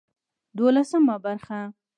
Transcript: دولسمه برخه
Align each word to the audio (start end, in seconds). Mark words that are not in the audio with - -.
دولسمه 0.57 1.17
برخه 1.19 1.59